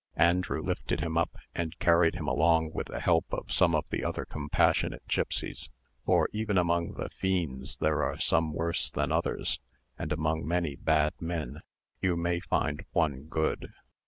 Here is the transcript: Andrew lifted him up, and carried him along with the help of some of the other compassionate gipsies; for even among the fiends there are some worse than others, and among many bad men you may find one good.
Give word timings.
Andrew 0.17 0.63
lifted 0.63 0.99
him 1.01 1.15
up, 1.15 1.37
and 1.53 1.77
carried 1.77 2.15
him 2.15 2.27
along 2.27 2.71
with 2.73 2.87
the 2.87 2.99
help 2.99 3.31
of 3.31 3.51
some 3.51 3.75
of 3.75 3.87
the 3.91 4.03
other 4.03 4.25
compassionate 4.25 5.07
gipsies; 5.07 5.69
for 6.07 6.27
even 6.33 6.57
among 6.57 6.93
the 6.95 7.09
fiends 7.11 7.77
there 7.77 8.01
are 8.01 8.17
some 8.17 8.51
worse 8.51 8.89
than 8.89 9.11
others, 9.11 9.59
and 9.99 10.11
among 10.11 10.43
many 10.47 10.75
bad 10.75 11.13
men 11.19 11.61
you 12.01 12.15
may 12.17 12.39
find 12.39 12.83
one 12.93 13.25
good. 13.25 13.73